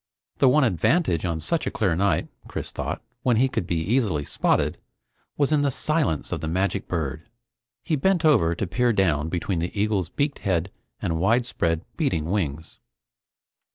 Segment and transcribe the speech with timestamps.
[0.39, 4.25] The one advantage on such a clear night, Chris thought, when he could be easily
[4.25, 4.79] spotted,
[5.37, 7.29] was in the silence of the magic bird.
[7.83, 10.71] He bent over to peer down between the eagle's beaked head
[11.03, 12.79] and widespread, beating wings.